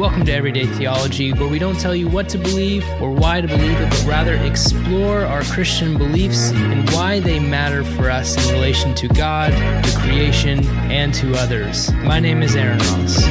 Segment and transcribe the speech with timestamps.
[0.00, 3.46] Welcome to Everyday Theology, where we don't tell you what to believe or why to
[3.46, 8.54] believe it, but rather explore our Christian beliefs and why they matter for us in
[8.54, 11.92] relation to God, the creation, and to others.
[11.92, 13.24] My name is Aaron Ross.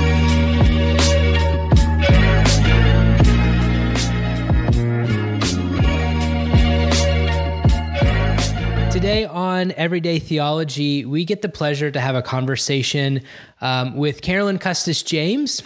[8.94, 13.24] Today on Everyday Theology, we get the pleasure to have a conversation
[13.60, 15.64] um, with Carolyn Custis James.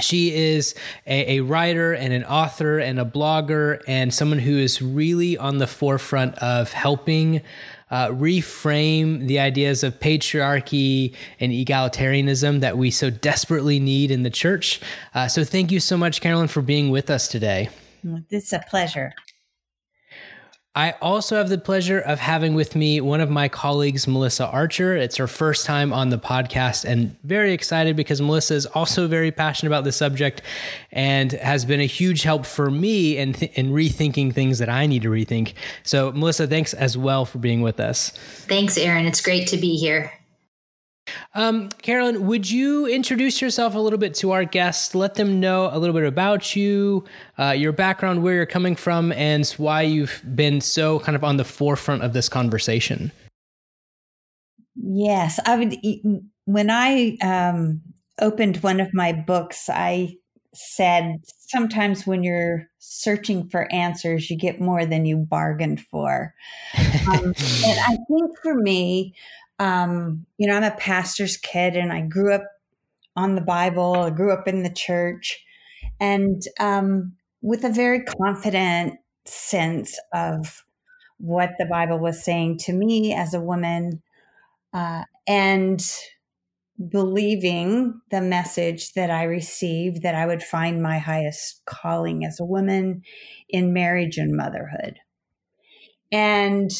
[0.00, 0.74] She is
[1.06, 5.58] a, a, writer and an author and a blogger and someone who is really on
[5.58, 7.40] the forefront of helping
[7.90, 14.30] uh, reframe the ideas of patriarchy and egalitarianism that we so desperately need in the
[14.30, 14.80] church.
[15.14, 17.68] Uh, so, thank you so much, Carolyn, for being with us today.
[18.30, 19.12] It's a pleasure.
[20.76, 24.94] I also have the pleasure of having with me one of my colleagues, Melissa Archer.
[24.94, 29.30] It's her first time on the podcast and very excited because Melissa is also very
[29.30, 30.42] passionate about the subject
[30.92, 34.84] and has been a huge help for me in, th- in rethinking things that I
[34.84, 35.54] need to rethink.
[35.82, 38.10] So, Melissa, thanks as well for being with us.
[38.10, 39.06] Thanks, Aaron.
[39.06, 40.12] It's great to be here.
[41.34, 44.94] Um, Carolyn, would you introduce yourself a little bit to our guests?
[44.94, 47.04] Let them know a little bit about you,
[47.38, 51.36] uh, your background, where you're coming from, and why you've been so kind of on
[51.36, 53.12] the forefront of this conversation.
[54.74, 55.76] Yes, I would.
[56.44, 57.82] When I um,
[58.20, 60.16] opened one of my books, I
[60.54, 66.34] said sometimes when you're searching for answers, you get more than you bargained for.
[67.08, 67.26] Um,
[67.64, 69.14] and I think for me,
[69.58, 72.44] um, you know, I'm a pastor's kid and I grew up
[73.16, 75.42] on the Bible, I grew up in the church,
[75.98, 78.94] and um, with a very confident
[79.24, 80.64] sense of
[81.18, 84.02] what the Bible was saying to me as a woman,
[84.74, 85.80] uh, and
[86.90, 92.44] believing the message that I received that I would find my highest calling as a
[92.44, 93.02] woman
[93.48, 94.98] in marriage and motherhood.
[96.12, 96.70] And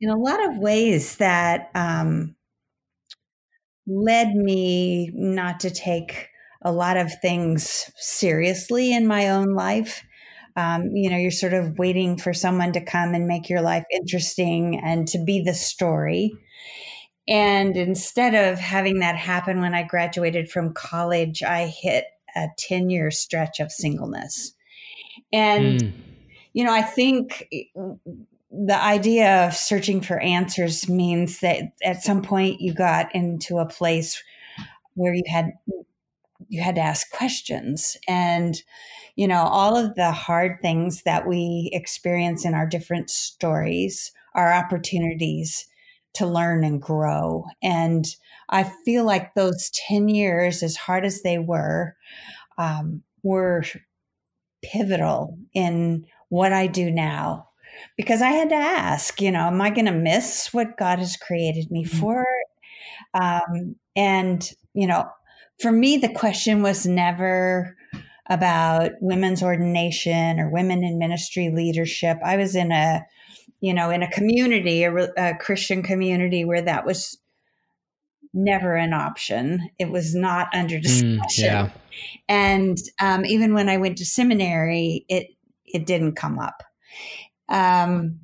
[0.00, 2.34] in a lot of ways that um,
[3.86, 6.28] led me not to take
[6.62, 10.04] a lot of things seriously in my own life.
[10.56, 13.84] Um, you know, you're sort of waiting for someone to come and make your life
[13.92, 16.32] interesting and to be the story.
[17.28, 22.04] And instead of having that happen when I graduated from college, I hit
[22.36, 24.52] a 10 year stretch of singleness.
[25.32, 25.92] And, mm.
[26.52, 27.48] you know, I think
[28.50, 33.68] the idea of searching for answers means that at some point you got into a
[33.68, 34.22] place
[34.94, 35.52] where you had
[36.48, 37.96] you had to ask questions.
[38.08, 38.60] And
[39.16, 44.52] you know all of the hard things that we experience in our different stories are
[44.52, 45.66] opportunities
[46.14, 47.44] to learn and grow.
[47.62, 48.04] And
[48.50, 51.96] i feel like those 10 years as hard as they were
[52.58, 53.62] um, were
[54.62, 57.49] pivotal in what i do now
[57.96, 61.16] because I had to ask, you know, am I going to miss what God has
[61.16, 61.98] created me mm-hmm.
[61.98, 62.26] for?
[63.14, 65.08] Um, and, you know,
[65.60, 67.76] for me, the question was never
[68.28, 72.18] about women's ordination or women in ministry leadership.
[72.24, 73.04] I was in a,
[73.60, 77.18] you know, in a community, a, a Christian community where that was
[78.32, 79.70] never an option.
[79.78, 81.18] It was not under mm, discussion.
[81.18, 81.70] Mm, yeah.
[82.28, 85.26] And um, even when I went to seminary, it
[85.66, 86.62] it didn't come up.
[87.50, 88.20] Um,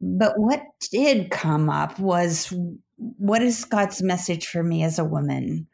[0.00, 2.52] but what did come up was
[2.96, 5.66] what is God's message for me as a woman?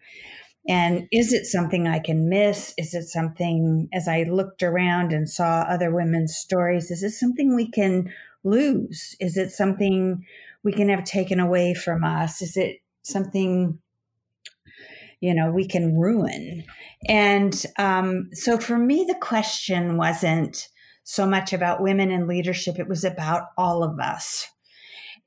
[0.66, 2.72] And is it something I can miss?
[2.78, 7.54] Is it something, as I looked around and saw other women's stories, is it something
[7.54, 8.10] we can
[8.44, 9.14] lose?
[9.20, 10.24] Is it something
[10.62, 12.40] we can have taken away from us?
[12.40, 13.78] Is it something,
[15.20, 16.64] you know, we can ruin?
[17.08, 20.68] And um, so for me, the question wasn't,
[21.04, 22.78] so much about women in leadership.
[22.78, 24.48] It was about all of us.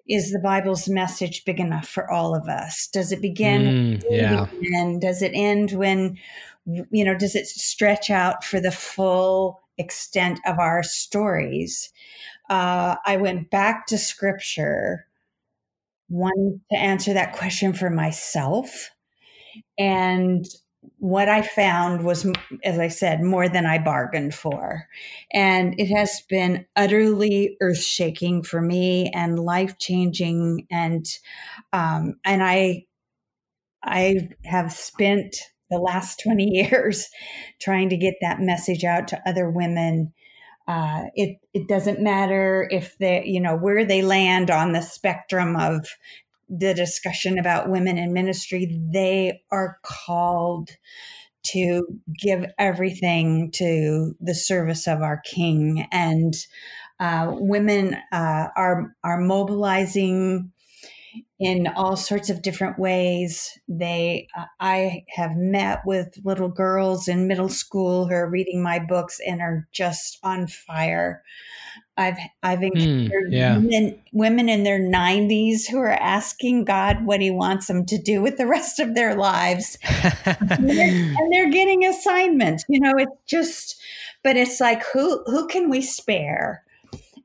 [0.09, 2.87] Is the Bible's message big enough for all of us?
[2.87, 3.99] Does it begin?
[3.99, 4.47] Mm, yeah.
[4.61, 6.17] And does it end when,
[6.65, 11.91] you know, does it stretch out for the full extent of our stories,
[12.49, 15.07] uh, I went back to scripture,
[16.09, 18.89] wanting to answer that question for myself.
[19.77, 20.45] And
[20.99, 22.29] what I found was,
[22.63, 24.87] as I said, more than I bargained for.
[25.31, 30.67] And it has been utterly earth shaking for me and life changing.
[30.71, 31.05] And,
[31.73, 32.85] um, and I,
[33.83, 35.35] I have spent
[35.69, 37.07] the last 20 years
[37.59, 40.13] trying to get that message out to other women.
[40.67, 45.55] Uh, it, it doesn't matter if they, you know, where they land on the spectrum
[45.55, 45.87] of
[46.49, 50.69] the discussion about women in ministry, they are called
[51.43, 51.87] to
[52.19, 55.87] give everything to the service of our King.
[55.91, 56.33] And
[56.99, 60.51] uh, women uh, are are mobilizing
[61.39, 63.57] in all sorts of different ways.
[63.67, 68.79] They, uh, I have met with little girls in middle school who are reading my
[68.79, 71.23] books and are just on fire.
[71.97, 73.57] I've I've hmm, encountered mm, yeah.
[73.57, 78.21] women, women in their 90s who are asking God what He wants them to do
[78.21, 79.77] with the rest of their lives,
[80.25, 82.63] and, they're, and they're getting assignments.
[82.69, 83.81] You know, it's just,
[84.23, 86.63] but it's like who who can we spare?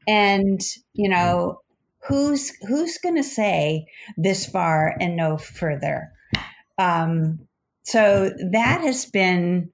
[0.09, 0.61] And
[0.95, 1.61] you know,
[2.09, 3.87] who's who's going to say
[4.17, 6.13] this far and no further?
[6.79, 7.47] Um,
[7.85, 9.72] so that has been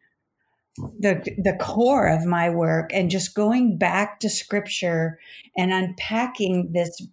[0.98, 5.19] the the core of my work and just going back to scripture
[5.56, 7.06] and unpacking this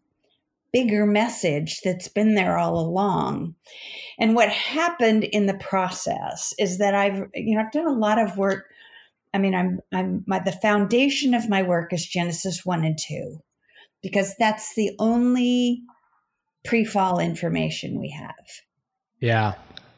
[0.72, 3.56] bigger message that's been there all along.
[4.20, 8.20] And what happened in the process is that I've you know I've done a lot
[8.20, 8.66] of work
[9.34, 13.40] I mean I'm I'm my the foundation of my work is Genesis 1 and 2
[14.02, 15.82] because that's the only
[16.66, 18.46] pre-fall information we have.
[19.20, 19.54] Yeah.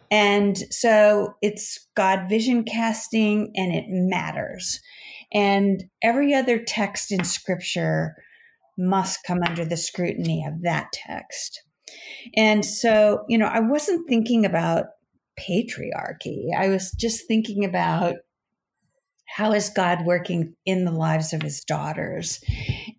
[0.09, 4.79] And so it's God vision casting and it matters.
[5.33, 8.15] And every other text in scripture
[8.77, 11.61] must come under the scrutiny of that text.
[12.35, 14.85] And so, you know, I wasn't thinking about
[15.39, 16.55] patriarchy.
[16.57, 18.15] I was just thinking about
[19.27, 22.41] how is God working in the lives of his daughters?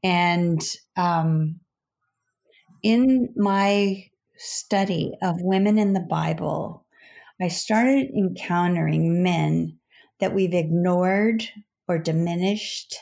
[0.02, 0.60] And
[0.96, 1.60] um,
[2.82, 4.04] in my
[4.36, 6.86] study of women in the Bible,
[7.40, 9.78] I started encountering men
[10.18, 11.44] that we've ignored
[11.86, 12.96] or diminished,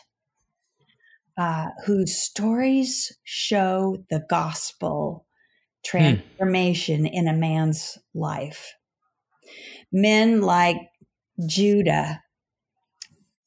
[1.38, 5.26] uh, whose stories show the gospel
[5.84, 7.06] transformation hmm.
[7.06, 8.74] in a man's life.
[9.90, 10.76] Men like
[11.46, 12.22] Judah,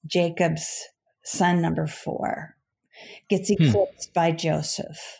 [0.07, 0.85] Jacob's
[1.23, 2.55] son number four,
[3.29, 3.63] gets hmm.
[3.63, 4.13] eclipsed hmm.
[4.13, 5.19] by Joseph.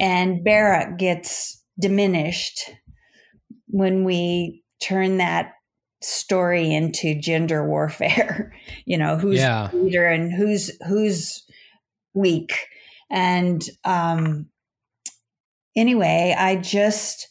[0.00, 2.70] And Barak gets diminished
[3.68, 5.52] when we turn that
[6.02, 8.52] story into gender warfare
[8.84, 9.70] you know who's yeah.
[9.72, 11.44] leader and who's who's
[12.12, 12.52] weak.
[13.10, 14.46] And um
[15.76, 17.28] anyway i just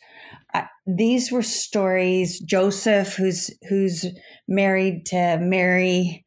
[0.53, 4.05] I, these were stories joseph who's who's
[4.47, 6.25] married to mary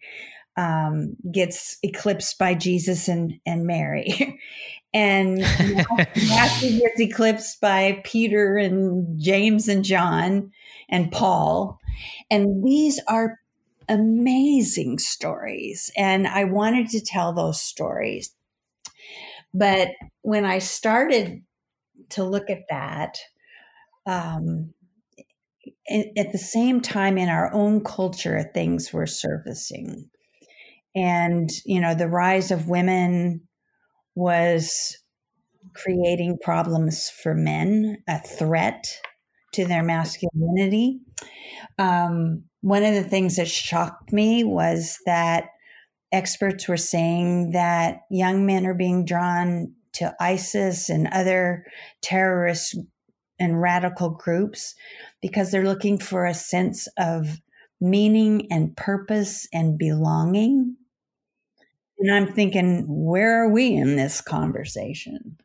[0.58, 4.40] um, gets eclipsed by jesus and and mary.
[4.94, 10.52] And matthew gets eclipsed by peter and james and john
[10.88, 11.78] and Paul.
[12.30, 13.38] And these are
[13.88, 15.90] amazing stories.
[15.96, 18.34] And I wanted to tell those stories.
[19.54, 19.90] But
[20.22, 21.42] when I started
[22.10, 23.18] to look at that,
[24.06, 24.74] um,
[25.88, 30.10] at the same time in our own culture, things were surfacing.
[30.94, 33.42] And, you know, the rise of women
[34.14, 34.98] was
[35.74, 39.00] creating problems for men, a threat
[39.52, 41.00] to their masculinity.
[41.78, 45.50] Um, one of the things that shocked me was that
[46.12, 51.64] experts were saying that young men are being drawn to ISIS and other
[52.02, 52.76] terrorist
[53.38, 54.74] and radical groups
[55.20, 57.40] because they're looking for a sense of
[57.80, 60.76] meaning and purpose and belonging.
[61.98, 65.38] And I'm thinking, where are we in this conversation?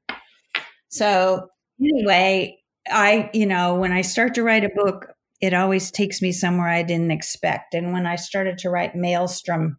[0.89, 5.07] So, anyway, I, you know, when I start to write a book,
[5.39, 7.73] it always takes me somewhere I didn't expect.
[7.73, 9.77] And when I started to write Malestrom,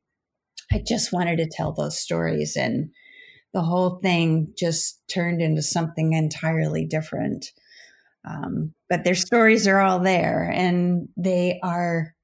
[0.73, 2.57] I just wanted to tell those stories.
[2.57, 2.91] And
[3.53, 7.53] the whole thing just turned into something entirely different.
[8.29, 12.15] Um, but their stories are all there and they are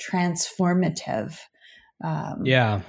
[0.00, 1.36] transformative.
[2.04, 2.80] Um, yeah.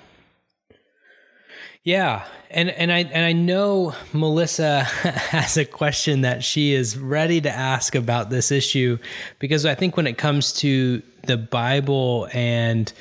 [1.84, 7.42] Yeah, and and I and I know Melissa has a question that she is ready
[7.42, 9.00] to ask about this issue
[9.40, 12.92] because I think when it comes to the Bible and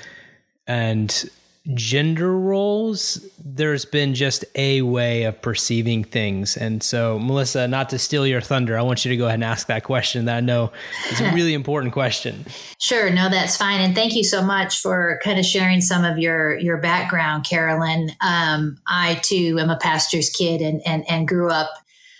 [0.66, 1.30] and
[1.74, 6.56] gender roles, there's been just a way of perceiving things.
[6.56, 9.44] And so, Melissa, not to steal your thunder, I want you to go ahead and
[9.44, 10.72] ask that question that I know
[11.10, 12.46] is a really important question.
[12.78, 16.18] Sure, no, that's fine, and thank you so much for kind of sharing some of
[16.18, 18.10] your your background, Carolyn.
[18.20, 21.70] Um, I too am a pastor's kid and and and grew up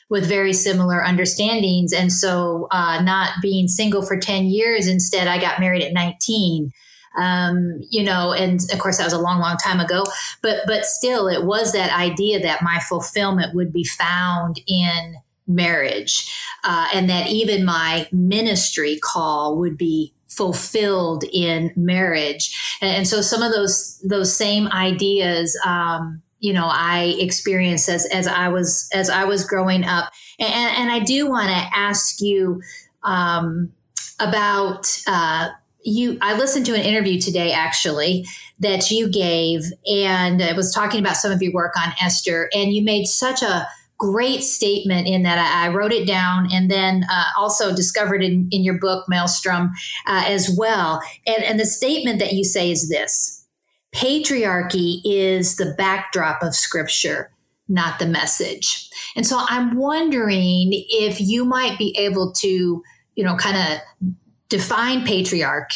[0.09, 5.41] with very similar understandings, and so uh, not being single for ten years, instead, I
[5.41, 6.71] got married at nineteen
[7.19, 10.05] um, you know, and of course that was a long, long time ago,
[10.43, 15.17] but but still, it was that idea that my fulfillment would be found in
[15.47, 16.33] marriage,
[16.65, 23.21] uh, and that even my ministry call would be fulfilled in marriage, and, and so
[23.21, 25.59] some of those those same ideas.
[25.65, 30.53] Um, you know i experienced as as i was as i was growing up and,
[30.53, 32.61] and i do want to ask you
[33.05, 33.73] um,
[34.19, 35.49] about uh,
[35.85, 38.27] you i listened to an interview today actually
[38.59, 42.73] that you gave and it was talking about some of your work on esther and
[42.73, 43.67] you made such a
[43.99, 48.49] great statement in that i, I wrote it down and then uh, also discovered in,
[48.51, 49.71] in your book Malestrom
[50.07, 51.01] uh, as well.
[51.25, 53.47] And, and the statement that you say is this
[53.95, 57.31] patriarchy is the backdrop of scripture
[57.69, 58.91] not the message.
[59.15, 62.83] And so i'm wondering if you might be able to
[63.15, 64.09] you know kind of
[64.53, 65.71] define patriarch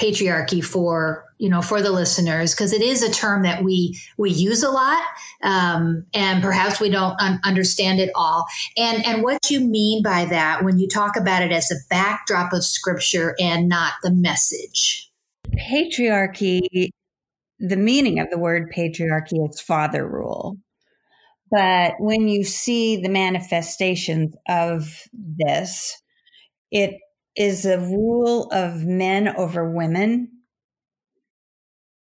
[0.00, 4.30] patriarchy for you know for the listeners because it is a term that we we
[4.30, 5.02] use a lot
[5.42, 8.46] um, and perhaps we don't un- understand it all.
[8.76, 12.52] And and what you mean by that when you talk about it as a backdrop
[12.52, 15.10] of scripture and not the message?
[15.56, 16.90] Patriarchy
[17.58, 20.56] the meaning of the word patriarchy is father rule.
[21.50, 26.00] But when you see the manifestations of this
[26.70, 26.94] it
[27.36, 30.28] is the rule of men over women,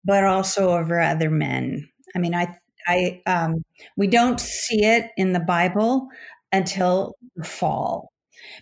[0.03, 1.89] but also over other men.
[2.15, 2.57] I mean, I,
[2.87, 3.63] I, um,
[3.97, 6.07] we don't see it in the Bible
[6.51, 8.11] until the fall,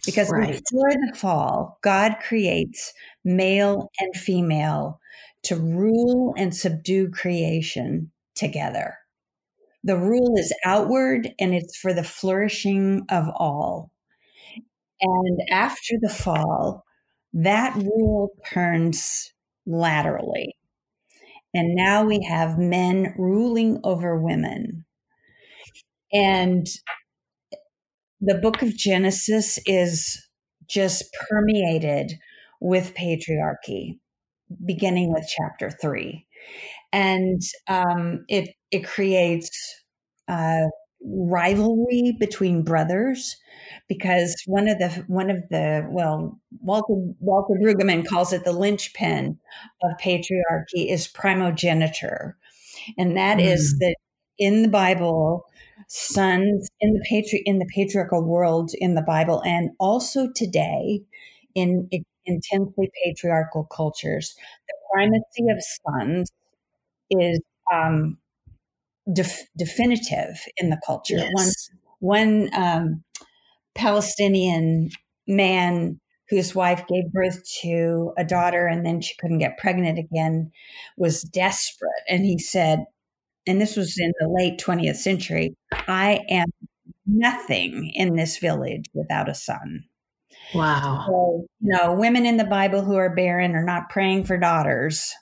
[0.05, 0.47] because right.
[0.47, 2.93] before the fall, God creates
[3.23, 4.99] male and female
[5.43, 8.97] to rule and subdue creation together.
[9.83, 13.91] The rule is outward and it's for the flourishing of all.
[15.05, 16.83] And after the fall,
[17.33, 19.31] that rule turns
[19.67, 20.55] laterally.
[21.53, 24.85] And now we have men ruling over women.
[26.11, 26.65] And
[28.19, 30.27] the book of Genesis is
[30.67, 32.13] just permeated
[32.59, 33.99] with patriarchy,
[34.65, 36.25] beginning with chapter three.
[36.91, 39.51] And um, it, it creates
[40.27, 40.65] uh,
[41.05, 43.35] rivalry between brothers
[43.87, 49.37] because one of the one of the well Walter Walter Brueggemann calls it the linchpin
[49.83, 52.37] of patriarchy is primogeniture,
[52.97, 53.45] and that mm.
[53.45, 53.95] is that
[54.37, 55.45] in the Bible,
[55.87, 61.01] sons in the patri in the patriarchal world in the Bible, and also today
[61.53, 61.89] in
[62.25, 64.35] intensely patriarchal cultures,
[64.67, 66.31] the primacy of sons
[67.11, 67.39] is
[67.71, 68.17] um,
[69.11, 71.17] def- definitive in the culture.
[71.17, 71.69] Yes.
[71.99, 73.03] One one um,
[73.75, 74.89] Palestinian
[75.27, 80.51] man whose wife gave birth to a daughter and then she couldn't get pregnant again
[80.97, 81.91] was desperate.
[82.09, 82.85] And he said,
[83.45, 86.47] and this was in the late 20th century, I am
[87.05, 89.83] nothing in this village without a son.
[90.53, 91.05] Wow.
[91.07, 95.13] So, you know, women in the Bible who are barren are not praying for daughters.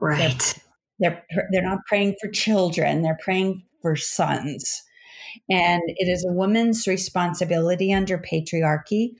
[0.00, 0.58] Right.
[0.98, 4.82] They're, they're, not praying for children, they're praying for sons.
[5.50, 9.10] And it is a woman's responsibility under patriarchy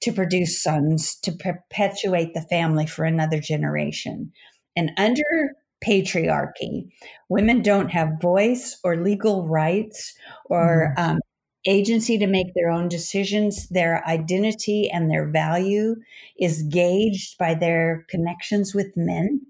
[0.00, 4.32] to produce sons to perpetuate the family for another generation.
[4.76, 5.54] And under
[5.84, 6.88] patriarchy,
[7.28, 11.02] women don't have voice or legal rights or mm.
[11.02, 11.18] um,
[11.66, 13.68] agency to make their own decisions.
[13.68, 15.96] Their identity and their value
[16.38, 19.40] is gauged by their connections with men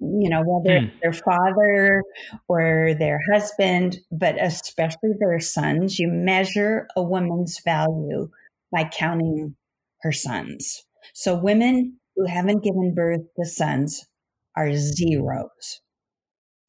[0.00, 0.92] you know, whether mm.
[1.00, 2.02] their father
[2.48, 5.98] or their husband, but especially their sons.
[5.98, 8.28] You measure a woman's value
[8.72, 9.56] by counting
[10.02, 10.84] her sons.
[11.14, 14.06] So women who haven't given birth to sons
[14.56, 15.80] are zeros.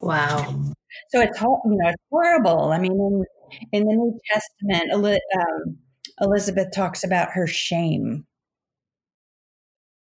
[0.00, 0.62] Wow.
[1.10, 2.72] So it's you know it's horrible.
[2.72, 3.24] I mean, in,
[3.72, 5.78] in the New Testament, um,
[6.20, 8.26] Elizabeth talks about her shame.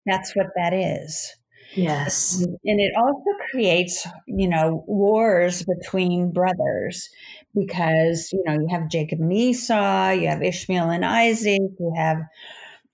[0.05, 1.36] That's what that is.
[1.75, 2.43] Yes.
[2.43, 7.09] Um, and it also creates, you know, wars between brothers
[7.53, 12.17] because, you know, you have Jacob and Esau, you have Ishmael and Isaac, you have,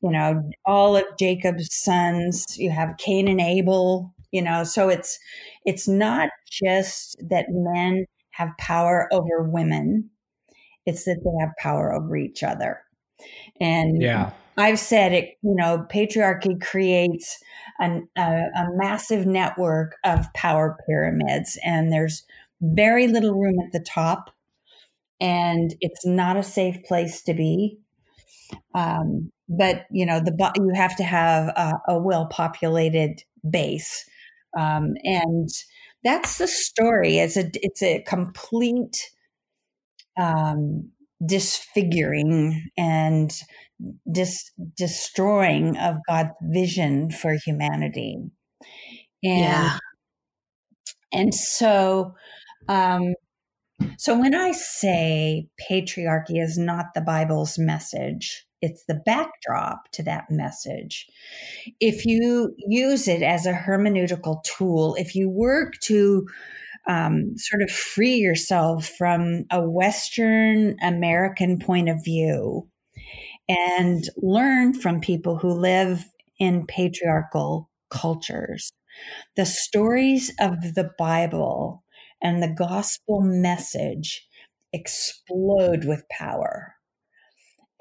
[0.01, 5.17] you know, all of Jacob's sons, you have Cain and Abel, you know so it's
[5.63, 10.09] it's not just that men have power over women
[10.85, 12.81] it's that they have power over each other
[13.61, 17.39] and yeah i've said it you know patriarchy creates
[17.79, 22.23] an, a, a massive network of power pyramids and there's
[22.61, 24.29] very little room at the top
[25.19, 27.79] and it's not a safe place to be.
[28.75, 34.05] Um, but you know the you have to have a, a well populated base.
[34.57, 35.49] Um, and
[36.03, 37.17] that's the story.
[37.19, 39.11] It's a it's a complete
[40.17, 40.89] um,
[41.25, 43.31] disfiguring and
[44.11, 48.17] dis- destroying of god's vision for humanity
[49.23, 49.77] and yeah.
[51.11, 52.13] and so
[52.69, 53.13] um,
[53.97, 60.31] so when i say patriarchy is not the bible's message it's the backdrop to that
[60.31, 61.05] message.
[61.81, 66.25] If you use it as a hermeneutical tool, if you work to
[66.87, 72.65] um, sort of free yourself from a Western American point of view
[73.47, 76.05] and learn from people who live
[76.39, 78.71] in patriarchal cultures,
[79.35, 81.83] the stories of the Bible
[82.21, 84.25] and the gospel message
[84.71, 86.75] explode with power.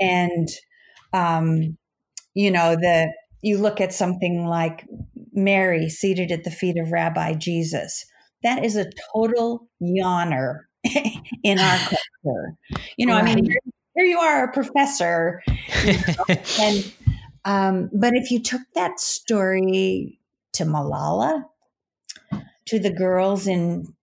[0.00, 0.48] And
[1.12, 1.78] um,
[2.34, 4.86] you know, the you look at something like
[5.32, 8.04] Mary seated at the feet of Rabbi Jesus.
[8.42, 10.60] That is a total yawner
[11.44, 12.56] in our culture.
[12.96, 13.28] You know, right.
[13.28, 13.54] I mean,
[13.94, 15.42] here, you are, a professor,
[16.60, 16.92] and
[17.44, 20.18] um, but if you took that story
[20.54, 21.44] to Malala,
[22.66, 23.94] to the girls in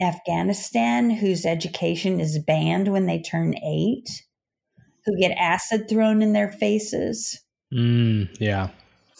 [0.00, 4.24] Afghanistan whose education is banned when they turn eight,
[5.04, 7.40] who get acid thrown in their faces.
[7.72, 8.68] Mm, yeah.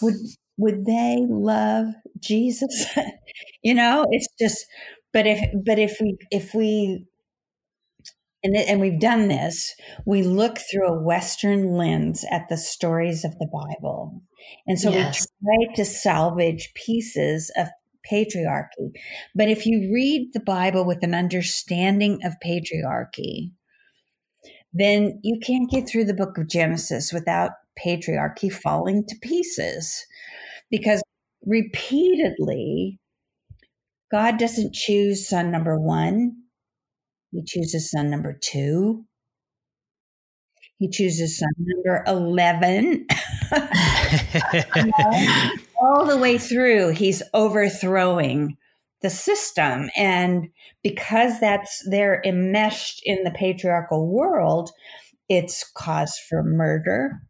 [0.03, 0.15] Would
[0.57, 1.87] would they love
[2.21, 2.87] Jesus?
[3.63, 4.67] you know, it's just
[5.13, 7.07] but if but if we if we
[8.45, 9.75] and, and we've done this,
[10.07, 14.23] we look through a Western lens at the stories of the Bible.
[14.67, 15.27] And so yes.
[15.43, 17.69] we try to salvage pieces of
[18.11, 18.93] patriarchy.
[19.35, 23.51] But if you read the Bible with an understanding of patriarchy,
[24.73, 27.53] then you can't get through the book of Genesis without
[27.85, 30.05] patriarchy falling to pieces.
[30.71, 31.03] Because
[31.45, 33.01] repeatedly,
[34.11, 36.37] God doesn't choose son number one,
[37.31, 39.05] He chooses son number two.
[40.79, 43.07] He chooses son number 11.
[45.81, 48.57] all the way through, he's overthrowing
[49.03, 49.91] the system.
[49.97, 50.49] And
[50.83, 54.71] because that's they're enmeshed in the patriarchal world,
[55.29, 57.21] it's cause for murder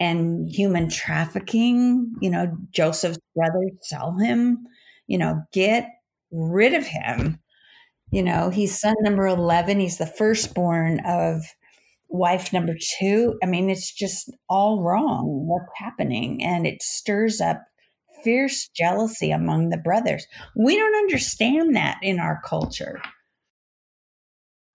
[0.00, 2.12] and human trafficking.
[2.20, 4.66] You know, Joseph's brothers sell him,
[5.06, 5.88] you know, get
[6.30, 7.38] rid of him.
[8.12, 9.80] You know, he's son number 11.
[9.80, 11.42] He's the firstborn of
[12.08, 13.38] wife number two.
[13.42, 16.44] I mean, it's just all wrong what's happening.
[16.44, 17.62] And it stirs up
[18.22, 20.26] fierce jealousy among the brothers.
[20.54, 23.00] We don't understand that in our culture.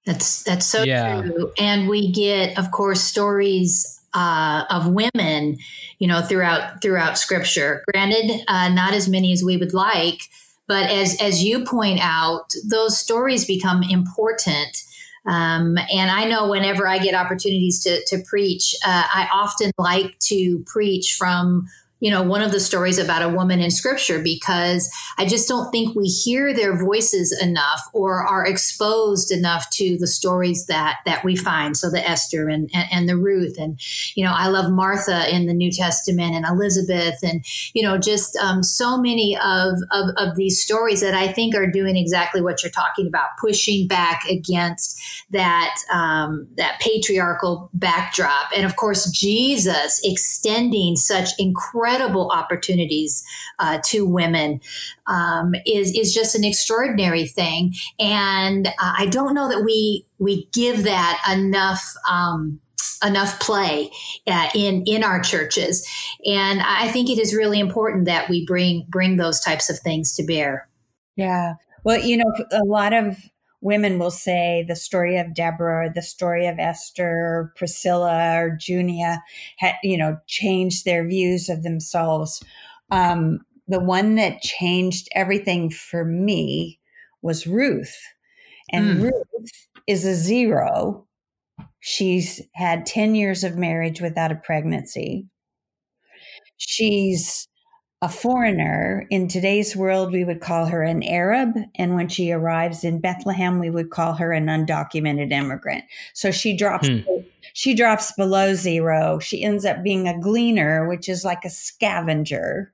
[0.06, 1.22] That's that's so yeah.
[1.22, 1.52] true.
[1.60, 5.58] And we get, of course, stories uh, of women,
[6.00, 7.84] you know, throughout throughout Scripture.
[7.94, 10.22] Granted, uh, not as many as we would like,
[10.68, 14.84] but as as you point out, those stories become important.
[15.26, 20.18] Um, and I know whenever I get opportunities to to preach, uh, I often like
[20.20, 21.68] to preach from
[22.00, 25.72] you know, one of the stories about a woman in scripture because I just don't
[25.72, 31.24] think we hear their voices enough or are exposed enough to the stories that that
[31.24, 31.76] we find.
[31.76, 33.80] So the Esther and, and, and the Ruth and,
[34.16, 38.38] you know, I love Martha in the New Testament and Elizabeth and, you know, just
[38.38, 42.62] um, so many of, of, of these stories that I think are doing exactly what
[42.62, 48.52] you're talking about, pushing back against that, um, that patriarchal backdrop.
[48.56, 53.24] And of course, Jesus extending such incredible incredible opportunities
[53.60, 54.60] uh, to women
[55.08, 60.48] um, is is just an extraordinary thing, and uh, I don't know that we we
[60.54, 61.94] give that enough.
[62.10, 62.60] Um,
[63.06, 63.92] enough play
[64.26, 65.88] uh, in in our churches.
[66.26, 70.16] And i think it is really important that we bring bring those types of things
[70.16, 70.68] to bear.
[71.16, 71.54] Yeah.
[71.84, 73.18] Well you know a lot of
[73.62, 79.24] women will say the story of Deborah, the story of Esther, Priscilla, or Junia
[79.58, 82.44] had, you know, changed their views of themselves.
[82.92, 86.80] Um, the one that changed everything for me
[87.22, 87.98] was Ruth.
[88.72, 89.04] And mm.
[89.04, 89.52] Ruth
[89.88, 91.08] is a zero.
[91.80, 95.28] She's had 10 years of marriage without a pregnancy.
[96.58, 97.48] She's
[98.02, 99.08] a foreigner.
[99.10, 101.56] In today's world, we would call her an Arab.
[101.76, 105.84] And when she arrives in Bethlehem, we would call her an undocumented immigrant.
[106.14, 107.00] So she drops, hmm.
[107.54, 109.20] she drops below zero.
[109.20, 112.74] She ends up being a gleaner, which is like a scavenger.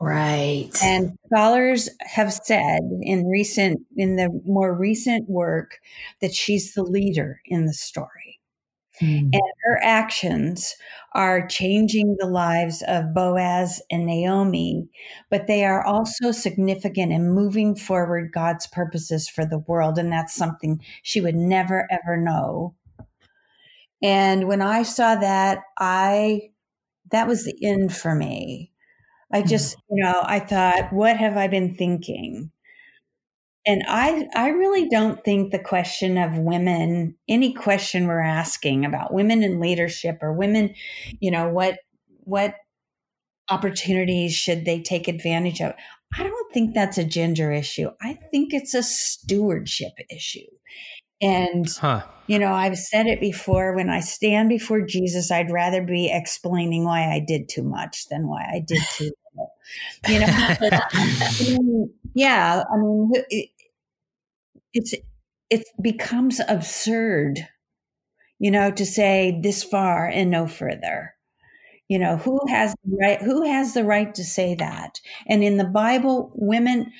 [0.00, 0.70] Right.
[0.82, 5.78] And scholars have said in recent, in the more recent work,
[6.20, 8.40] that she's the leader in the story.
[9.00, 9.30] Mm.
[9.32, 10.76] And her actions
[11.14, 14.88] are changing the lives of Boaz and Naomi,
[15.30, 19.98] but they are also significant in moving forward God's purposes for the world.
[19.98, 22.74] And that's something she would never, ever know.
[24.02, 26.50] And when I saw that, I,
[27.10, 28.72] that was the end for me.
[29.32, 32.50] I just, you know, I thought, what have I been thinking?
[33.64, 39.12] And I, I really don't think the question of women, any question we're asking about
[39.12, 40.74] women in leadership or women,
[41.20, 41.78] you know, what,
[42.24, 42.54] what
[43.48, 45.74] opportunities should they take advantage of?
[46.18, 47.90] I don't think that's a gender issue.
[48.02, 50.40] I think it's a stewardship issue.
[51.22, 52.02] And, huh.
[52.26, 56.84] you know, I've said it before when I stand before Jesus, I'd rather be explaining
[56.84, 59.52] why I did too much than why I did too little.
[60.08, 63.12] You know, I mean, yeah, I mean,
[64.74, 64.94] it's
[65.50, 67.46] it becomes absurd,
[68.38, 71.14] you know, to say this far and no further.
[71.88, 75.00] You know, who has the right who has the right to say that?
[75.28, 76.90] And in the Bible, women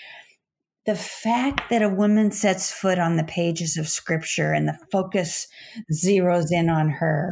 [0.84, 5.46] the fact that a woman sets foot on the pages of scripture and the focus
[5.92, 7.30] zeroes in on her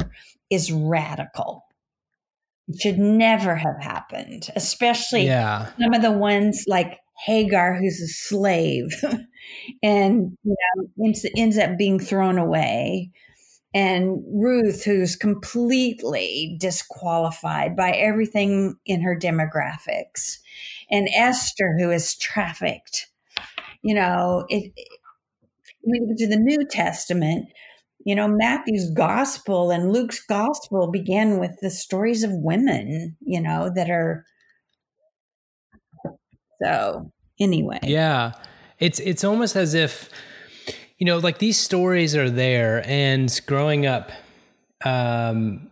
[0.51, 1.65] is radical.
[2.69, 5.71] It should never have happened, especially yeah.
[5.81, 8.89] some of the ones like Hagar, who's a slave,
[9.83, 13.11] and you know, ends, ends up being thrown away,
[13.75, 20.39] and Ruth, who's completely disqualified by everything in her demographics,
[20.91, 23.09] and Esther, who is trafficked.
[23.83, 24.89] You know, it, it
[25.83, 27.47] you get to the New Testament,
[28.05, 33.71] you know, Matthew's gospel and Luke's gospel begin with the stories of women, you know,
[33.75, 34.25] that are
[36.63, 37.81] so anyway.
[37.83, 38.33] Yeah.
[38.79, 40.09] It's it's almost as if
[40.99, 44.13] you know, like these stories are there and growing up
[44.85, 45.71] um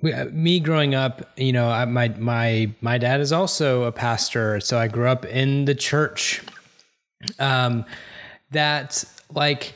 [0.00, 4.78] me growing up, you know, I, my my my dad is also a pastor, so
[4.78, 6.42] I grew up in the church.
[7.38, 7.84] Um
[8.50, 9.74] that like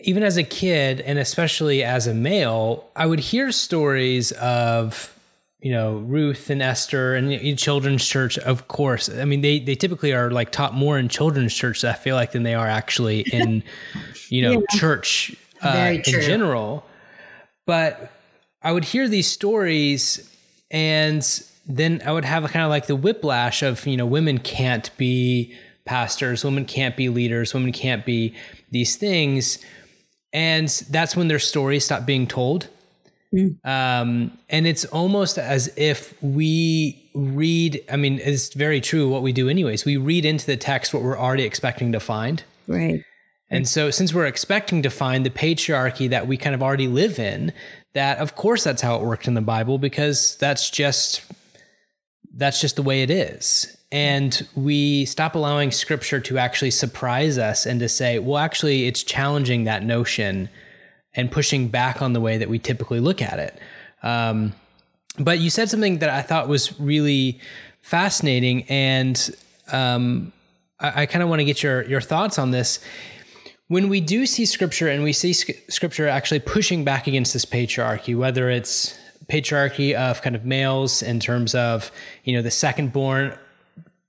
[0.00, 5.16] even as a kid and especially as a male, I would hear stories of
[5.62, 9.08] you know Ruth and Esther and in children's church, of course.
[9.08, 11.84] I mean, they they typically are like taught more in children's church.
[11.84, 13.62] I feel like than they are actually in
[14.28, 14.78] you know yeah.
[14.78, 16.84] church uh, in general.
[17.66, 18.10] But
[18.62, 20.30] I would hear these stories,
[20.70, 21.26] and
[21.66, 25.54] then I would have kind of like the whiplash of you know women can't be
[25.84, 28.34] pastors, women can't be leaders, women can't be
[28.70, 29.58] these things.
[30.32, 32.68] And that's when their stories stop being told.
[33.34, 33.64] Mm.
[33.64, 39.32] Um, and it's almost as if we read, I mean, it's very true what we
[39.32, 39.84] do, anyways.
[39.84, 42.42] We read into the text what we're already expecting to find.
[42.66, 43.04] Right.
[43.52, 47.18] And so, since we're expecting to find the patriarchy that we kind of already live
[47.18, 47.52] in,
[47.94, 51.22] that of course that's how it worked in the Bible because that's just
[52.32, 57.66] that's just the way it is and we stop allowing scripture to actually surprise us
[57.66, 60.48] and to say, well, actually, it's challenging that notion
[61.14, 63.58] and pushing back on the way that we typically look at it.
[64.02, 64.52] Um,
[65.18, 67.40] but you said something that I thought was really
[67.82, 69.30] fascinating, and
[69.72, 70.32] um,
[70.78, 72.80] I, I kind of want to get your your thoughts on this.
[73.68, 78.16] When we do see scripture and we see scripture actually pushing back against this patriarchy,
[78.16, 81.92] whether it's patriarchy of kind of males in terms of
[82.24, 83.36] you know the second born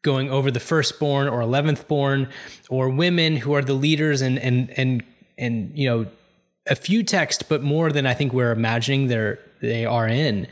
[0.01, 2.27] going over the firstborn or 11th born
[2.69, 5.03] or women who are the leaders and and and
[5.37, 6.05] and you know
[6.67, 10.47] a few texts but more than i think we're imagining they're they are in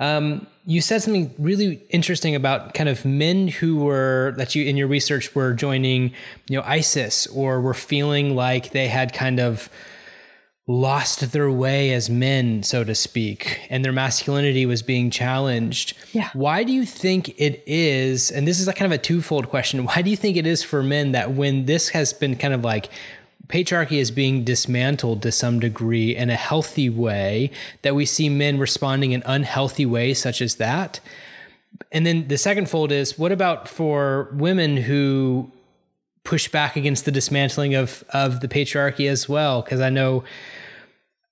[0.00, 4.76] um, you said something really interesting about kind of men who were that you in
[4.76, 6.12] your research were joining
[6.48, 9.68] you know isis or were feeling like they had kind of
[10.68, 15.96] lost their way as men, so to speak, and their masculinity was being challenged.
[16.12, 16.28] Yeah.
[16.34, 19.84] Why do you think it is, and this is a kind of a twofold question,
[19.86, 22.62] why do you think it is for men that when this has been kind of
[22.62, 22.90] like
[23.48, 27.50] patriarchy is being dismantled to some degree in a healthy way,
[27.82, 31.00] that we see men responding in unhealthy ways such as that?
[31.92, 35.50] And then the second fold is what about for women who
[36.24, 39.62] push back against the dismantling of of the patriarchy as well?
[39.62, 40.24] Because I know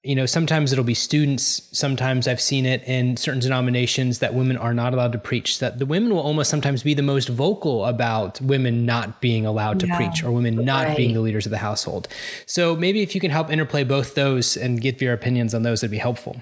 [0.06, 1.68] you know, sometimes it'll be students.
[1.72, 5.58] Sometimes I've seen it in certain denominations that women are not allowed to preach.
[5.58, 9.80] That the women will almost sometimes be the most vocal about women not being allowed
[9.80, 9.96] to yeah.
[9.96, 10.96] preach or women not right.
[10.96, 12.08] being the leaders of the household.
[12.46, 15.82] So maybe if you can help interplay both those and give your opinions on those,
[15.82, 16.40] it'd be helpful.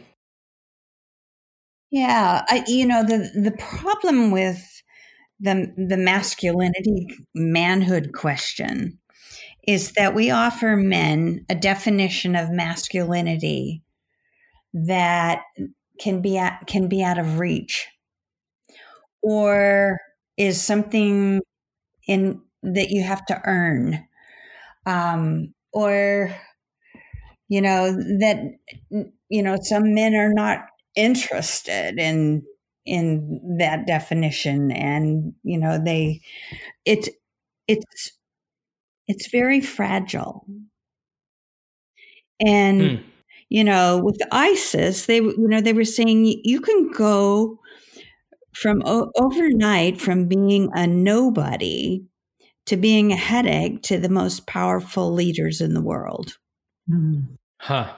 [1.91, 4.83] Yeah, I, you know the the problem with
[5.41, 8.99] the the masculinity manhood question
[9.67, 13.83] is that we offer men a definition of masculinity
[14.73, 15.43] that
[16.01, 17.87] can be at, can be out of reach
[19.23, 19.99] or
[20.37, 21.41] is something
[22.07, 24.07] in that you have to earn
[24.87, 26.35] um, or
[27.49, 28.39] you know that
[29.29, 30.61] you know some men are not
[30.97, 32.43] interested in
[32.87, 36.21] in that definition and you know they
[36.85, 37.09] it's
[37.69, 38.13] it's
[39.07, 40.47] it's very fragile.
[42.45, 43.03] And, hmm.
[43.49, 47.61] you know, with ISIS, they, you know, they were saying you can go
[48.55, 52.05] from o- overnight from being a nobody
[52.67, 56.39] to being a headache to the most powerful leaders in the world.
[56.89, 57.21] Hmm.
[57.61, 57.95] Huh.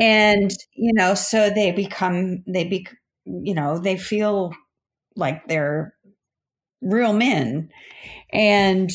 [0.00, 2.86] And, you know, so they become, they be,
[3.26, 4.52] you know, they feel
[5.14, 5.94] like they're
[6.80, 7.70] real men.
[8.32, 8.90] And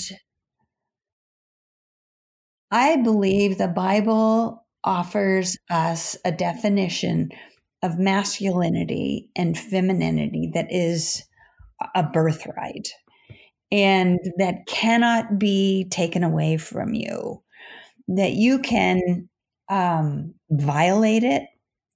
[2.71, 7.29] I believe the Bible offers us a definition
[7.81, 11.23] of masculinity and femininity that is
[11.93, 12.87] a birthright
[13.71, 17.41] and that cannot be taken away from you.
[18.07, 19.29] That you can
[19.69, 21.43] um, violate it,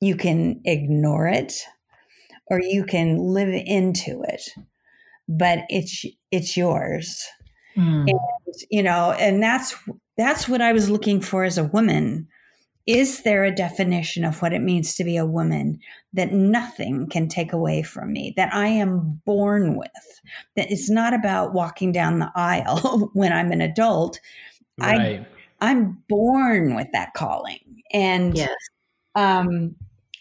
[0.01, 1.53] you can ignore it,
[2.47, 4.41] or you can live into it,
[5.27, 7.23] but it's it's yours.
[7.77, 8.09] Mm.
[8.09, 9.75] And you know, and that's
[10.19, 12.27] that's what I was looking for as a woman.
[12.85, 15.79] Is there a definition of what it means to be a woman
[16.11, 20.21] that nothing can take away from me, that I am born with?
[20.55, 24.19] That it's not about walking down the aisle when I'm an adult.
[24.77, 25.25] Right.
[25.61, 27.83] I, I'm born with that calling.
[27.93, 28.49] And yes.
[29.15, 29.75] um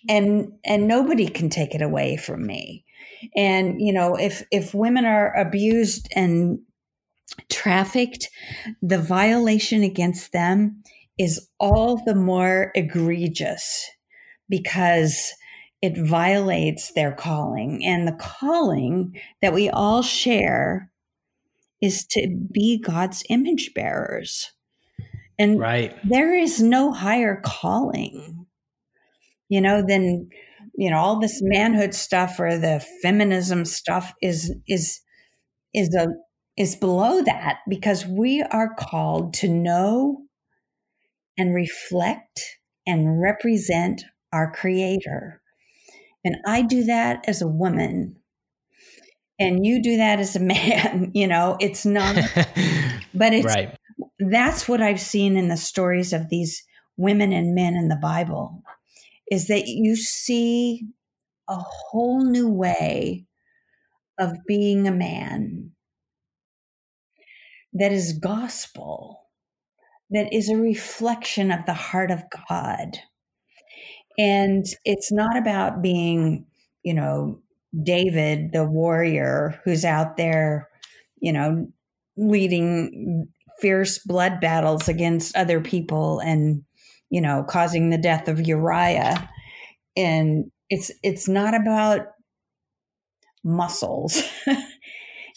[0.09, 2.85] and and nobody can take it away from me.
[3.35, 6.61] And you know, if if women are abused and
[7.49, 8.31] trafficked,
[8.83, 10.83] the violation against them
[11.19, 13.88] is all the more egregious
[14.49, 15.33] because
[15.83, 17.85] it violates their calling.
[17.85, 20.91] And the calling that we all share
[21.81, 24.53] is to be God's image bearers.
[25.38, 25.95] And right.
[26.03, 28.47] there is no higher calling,
[29.49, 30.29] you know, than
[30.75, 35.01] you know all this manhood stuff or the feminism stuff is is
[35.75, 36.09] is a
[36.59, 40.23] is below that because we are called to know
[41.38, 45.40] and reflect and represent our creator.
[46.25, 48.16] And I do that as a woman.
[49.38, 52.16] And you do that as a man, you know, it's not,
[53.14, 53.77] but it's, right.
[54.18, 56.64] that's what I've seen in the stories of these
[56.97, 58.62] women and men in the Bible
[59.31, 60.83] is that you see
[61.49, 63.27] a whole new way
[64.18, 65.71] of being a man
[67.79, 69.23] that is gospel,
[70.11, 72.99] that is a reflection of the heart of God.
[74.19, 76.47] And it's not about being,
[76.83, 77.41] you know,
[77.83, 80.69] David, the warrior who's out there,
[81.21, 81.69] you know,
[82.17, 83.29] leading
[83.61, 86.62] fierce blood battles against other people and,
[87.11, 89.29] you know, causing the death of Uriah.
[89.97, 92.09] And it's it's not about
[93.45, 94.23] muscles.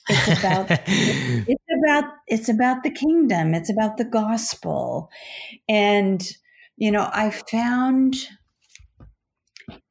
[0.09, 3.53] It's about it's about it's about the kingdom.
[3.53, 5.09] It's about the gospel.
[5.69, 6.21] And
[6.77, 8.15] you know, I found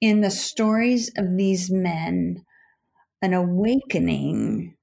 [0.01, 2.45] in the stories of these men
[3.23, 4.77] an awakening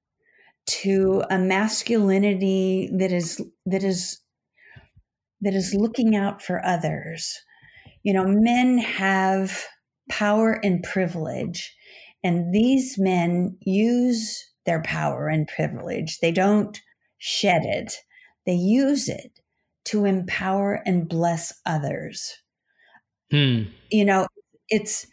[0.66, 4.20] to a masculinity that is that is
[5.40, 7.38] that is looking out for others.
[8.02, 9.64] You know, men have
[10.10, 11.74] power and privilege,
[12.22, 16.18] and these men use their power and privilege.
[16.20, 16.78] They don't
[17.18, 17.94] shed it,
[18.46, 19.40] they use it
[19.86, 22.34] to empower and bless others.
[23.30, 23.64] Hmm.
[23.90, 24.26] You know,
[24.68, 25.06] it's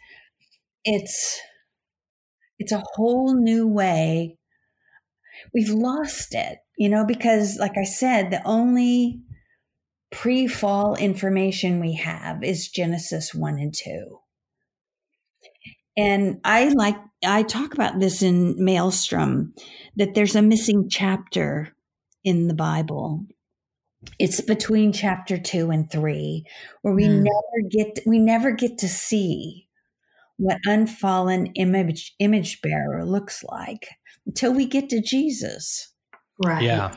[0.84, 1.40] it's
[2.58, 4.38] it's a whole new way.
[5.52, 9.20] We've lost it, you know, because like I said, the only
[10.10, 14.18] pre-fall information we have is Genesis 1 and 2.
[15.98, 19.52] And I like, I talk about this in Malestrom
[19.96, 21.75] that there's a missing chapter
[22.26, 23.24] in the Bible.
[24.20, 26.44] it's between chapter two and three
[26.82, 27.24] where we Mm.
[27.24, 29.66] never get we never get to see
[30.36, 33.88] what unfallen image image bearer looks like
[34.26, 35.92] until we get to Jesus.
[36.44, 36.62] Right.
[36.62, 36.94] Yeah.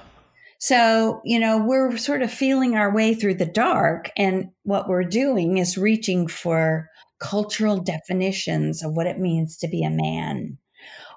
[0.59, 4.11] So, you know, we're sort of feeling our way through the dark.
[4.17, 6.89] And what we're doing is reaching for
[7.19, 10.57] cultural definitions of what it means to be a man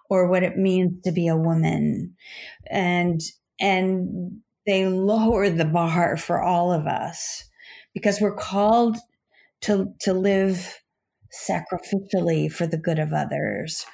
[0.09, 2.15] or what it means to be a woman.
[2.71, 3.21] And,
[3.63, 7.45] and they lower the bar for all of us
[7.95, 8.99] because we're called
[9.63, 10.83] to, to live
[11.49, 13.87] sacrificially for the good of others.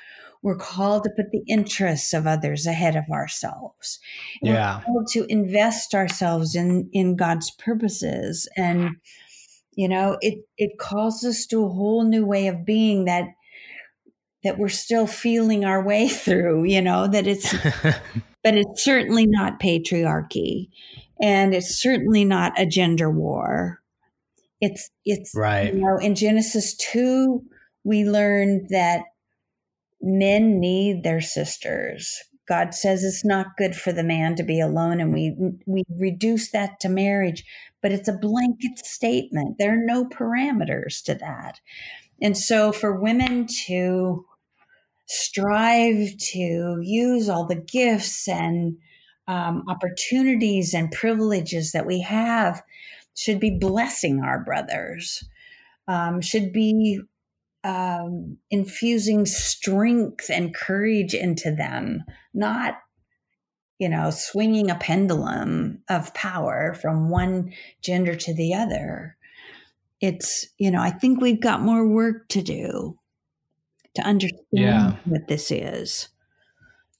[0.42, 4.00] We're called to put the interests of others ahead of ourselves.
[4.42, 4.80] And we're Yeah.
[4.84, 8.96] called to invest ourselves in in God's purposes and
[9.74, 13.26] you know it it calls us to a whole new way of being that
[14.44, 17.54] that we're still feeling our way through you know that it's
[18.48, 20.70] but it's certainly not patriarchy
[21.20, 23.82] and it's certainly not a gender war.
[24.62, 25.74] It's it's Right.
[25.74, 27.42] you know in genesis 2
[27.84, 29.02] we learned that
[30.00, 32.22] men need their sisters.
[32.48, 36.50] God says it's not good for the man to be alone and we we reduce
[36.52, 37.44] that to marriage
[37.82, 39.56] but it's a blanket statement.
[39.58, 41.60] There are no parameters to that.
[42.22, 44.24] And so for women to
[45.08, 48.76] strive to use all the gifts and
[49.26, 52.62] um, opportunities and privileges that we have
[53.14, 55.24] should be blessing our brothers,
[55.86, 57.00] um, should be
[57.64, 62.78] um, infusing strength and courage into them, not,
[63.78, 69.16] you know, swinging a pendulum of power from one gender to the other.
[70.00, 72.97] It's, you know, I think we've got more work to do
[73.96, 74.96] to understand Yeah.
[75.04, 76.08] what this is.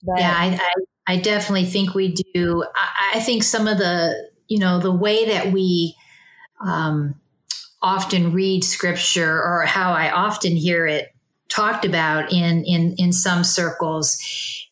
[0.03, 0.59] But, Yeah, I,
[1.07, 2.65] I, I definitely think we do.
[2.75, 5.95] I, I think some of the, you know, the way that we
[6.65, 7.15] um,
[7.83, 11.15] often read scripture or how I often hear it
[11.49, 14.19] talked about in, in, in some circles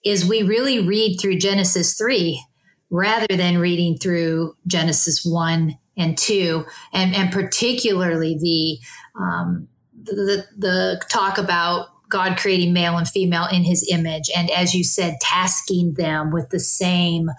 [0.05, 2.45] is we really read through Genesis 3
[2.91, 8.79] rather than reading through Genesis 1 and 2, and, and particularly the,
[9.21, 9.67] um,
[10.03, 14.31] the, the talk about God creating male and female in his image.
[14.37, 17.31] And as you said, tasking them with the same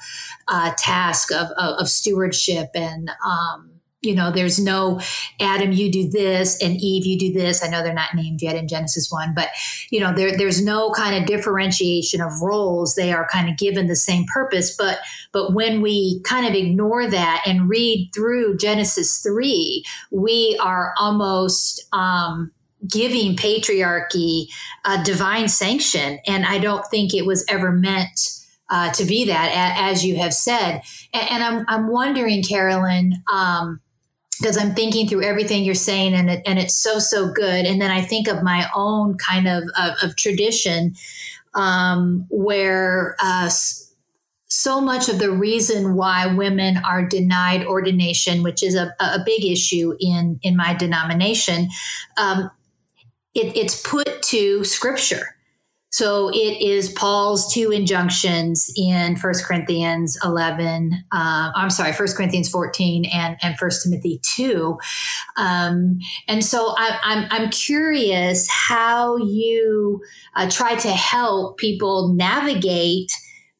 [0.47, 2.69] uh, task of, of, of stewardship.
[2.75, 5.01] And, um, you know, there's no
[5.41, 7.63] Adam, you do this, and Eve, you do this.
[7.63, 9.49] I know they're not named yet in Genesis 1, but,
[9.89, 12.95] you know, there, there's no kind of differentiation of roles.
[12.95, 14.75] They are kind of given the same purpose.
[14.75, 14.99] But,
[15.31, 21.85] but when we kind of ignore that and read through Genesis 3, we are almost,
[21.91, 22.51] um,
[22.89, 24.47] giving patriarchy
[24.85, 26.19] a divine sanction.
[26.27, 28.19] And I don't think it was ever meant
[28.69, 30.81] uh, to be that, as you have said.
[31.13, 33.79] And, and I'm, I'm wondering, Carolyn, um,
[34.39, 37.65] because I'm thinking through everything you're saying, and it, and it's so so good.
[37.65, 40.93] And then I think of my own kind of of, of tradition,
[41.55, 43.49] um, where uh,
[44.47, 49.43] so much of the reason why women are denied ordination, which is a, a big
[49.43, 51.69] issue in in my denomination,
[52.17, 52.51] um,
[53.37, 55.35] it, it's put to scripture.
[55.89, 62.49] So it is Paul's two injunctions in 1 Corinthians 11, uh, I'm sorry, 1 Corinthians
[62.49, 64.77] 14 and, and 1 Timothy 2.
[65.37, 70.01] Um, and so I, I'm, I'm curious how you
[70.35, 73.11] uh, try to help people navigate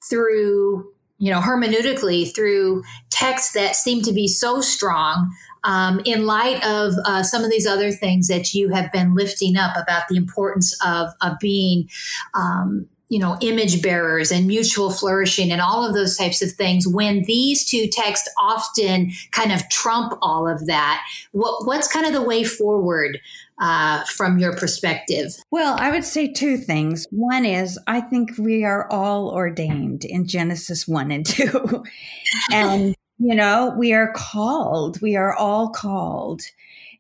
[0.10, 6.64] through, you know, hermeneutically through texts that seem to be so strong um, in light
[6.66, 10.16] of uh, some of these other things that you have been lifting up about the
[10.16, 11.90] importance of, of being,
[12.34, 16.88] um, you know, image bearers and mutual flourishing and all of those types of things,
[16.88, 22.14] when these two texts often kind of trump all of that, what, what's kind of
[22.14, 23.20] the way forward
[23.60, 25.36] uh, from your perspective?
[25.52, 27.08] Well, I would say two things.
[27.12, 31.84] One is I think we are all ordained in Genesis 1 and 2.
[32.52, 35.02] and, you know, we are called.
[35.02, 36.42] We are all called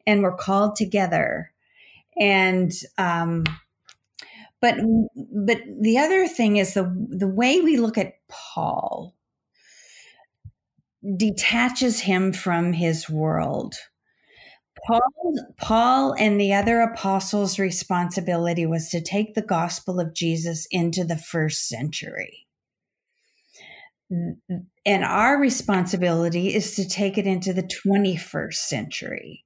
[0.06, 1.52] and we're called together.
[2.20, 3.44] And, um,
[4.60, 4.76] but
[5.16, 9.14] but the other thing is the the way we look at Paul
[11.16, 13.76] detaches him from his world.
[14.88, 15.02] Paul,
[15.58, 21.18] Paul and the other apostles' responsibility was to take the gospel of Jesus into the
[21.18, 22.47] first century.
[24.12, 24.58] Mm-hmm.
[24.86, 29.44] And our responsibility is to take it into the 21st century.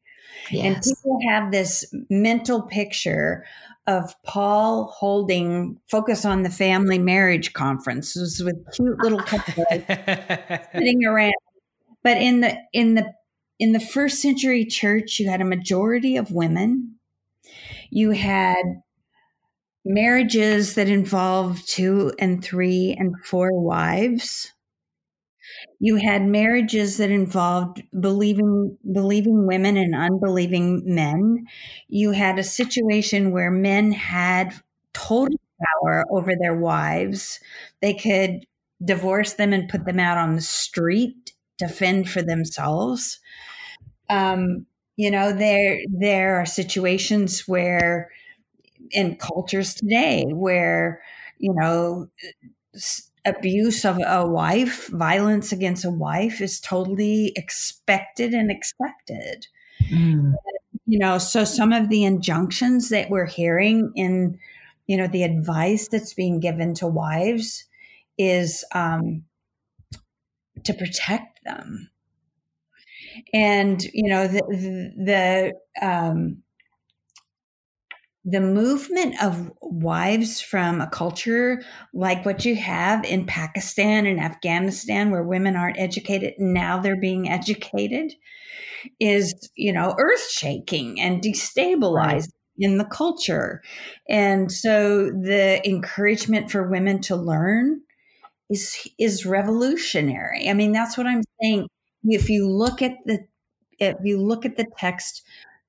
[0.49, 0.65] Yes.
[0.65, 3.45] And people have this mental picture
[3.87, 9.65] of Paul holding focus on the family marriage conferences with cute little couples
[10.73, 11.33] sitting around
[12.03, 13.13] but in the in the
[13.59, 16.95] in the first century church, you had a majority of women.
[17.91, 18.81] You had
[19.85, 24.53] marriages that involved two and three and four wives.
[25.79, 31.45] You had marriages that involved believing believing women and unbelieving men.
[31.87, 34.53] You had a situation where men had
[34.93, 35.39] total
[35.81, 37.39] power over their wives.
[37.81, 38.45] They could
[38.83, 43.19] divorce them and put them out on the street to fend for themselves.
[44.09, 44.65] Um,
[44.97, 48.11] you know, there there are situations where
[48.93, 51.01] in cultures today where
[51.37, 52.09] you know
[53.25, 59.47] abuse of a wife, violence against a wife is totally expected and accepted.
[59.91, 60.33] Mm.
[60.85, 64.39] You know, so some of the injunctions that we're hearing in,
[64.87, 67.65] you know, the advice that's being given to wives
[68.17, 69.23] is um,
[70.63, 71.89] to protect them.
[73.33, 76.43] And, you know, the, the, the um,
[78.23, 81.61] the movement of wives from a culture
[81.93, 87.29] like what you have in Pakistan and Afghanistan, where women aren't educated, now they're being
[87.29, 88.13] educated,
[88.99, 91.95] is, you know, earth shaking and destabilizing.
[91.95, 92.25] Right.
[92.59, 93.63] In the culture.
[94.07, 97.81] And so the encouragement for women to learn
[98.51, 100.47] is is revolutionary.
[100.47, 101.67] I mean, that's what I'm saying.
[102.03, 103.19] If you look at the
[103.79, 105.23] if you look at the text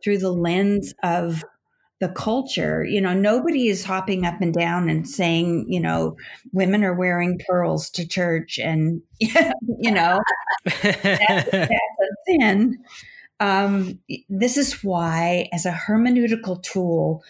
[0.04, 1.44] through the lens of
[2.02, 6.16] the culture, you know, nobody is hopping up and down and saying, you know,
[6.52, 10.20] women are wearing pearls to church and, you know,
[10.64, 10.92] that's,
[11.52, 11.68] that's a
[12.26, 12.76] sin.
[13.38, 17.22] Um, this is why, as a hermeneutical tool,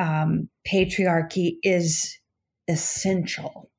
[0.00, 2.18] um, patriarchy is
[2.66, 3.70] essential.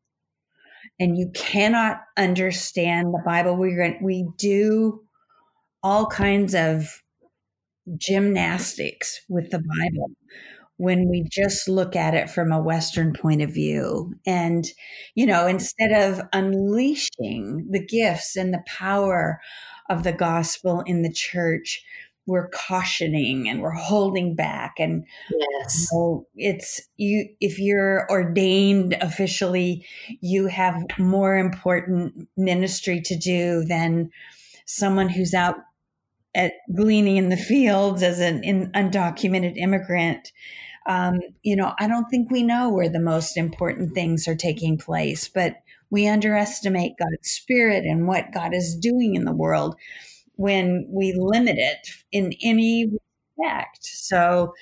[1.01, 3.57] And you cannot understand the Bible.
[3.57, 5.01] We we do
[5.83, 7.01] all kinds of
[7.97, 10.11] gymnastics with the Bible
[10.79, 14.13] when we just look at it from a Western point of view.
[14.25, 14.65] And,
[15.13, 19.41] you know, instead of unleashing the gifts and the power
[19.89, 21.83] of the gospel in the church,
[22.27, 25.89] we're cautioning and we're holding back and yes.
[25.91, 29.85] You know, it's you if you're ordained officially
[30.21, 34.11] you have more important ministry to do than
[34.65, 35.55] someone who's out
[36.35, 40.31] at gleaning in the fields as an in, undocumented immigrant.
[40.89, 44.75] Um, you know, I don't think we know where the most important things are taking
[44.75, 45.57] place, but
[45.91, 49.75] we underestimate God's spirit and what God is doing in the world
[50.35, 52.89] when we limit it in any
[53.37, 53.85] respect.
[53.85, 54.53] So,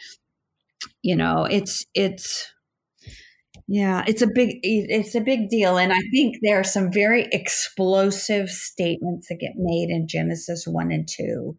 [1.01, 2.51] you know, it's it's
[3.69, 7.28] yeah, it's a big it's a big deal and I think there are some very
[7.32, 11.55] explosive statements that get made in Genesis 1 and 2.